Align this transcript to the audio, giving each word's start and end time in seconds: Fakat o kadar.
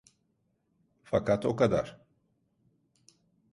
Fakat 1.09 1.45
o 1.45 1.53
kadar. 1.55 1.99